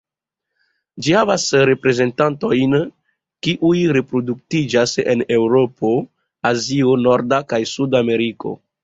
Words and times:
Ĝi 1.07 1.11
havas 1.15 1.43
reprezentantojn 1.71 2.73
kiuj 3.47 3.73
reproduktiĝas 3.97 4.95
en 5.15 5.21
Eŭropo, 5.37 5.93
Azio, 6.53 6.97
Norda, 7.05 7.41
kaj 7.55 7.61
Sud-Ameriko. 7.75 8.55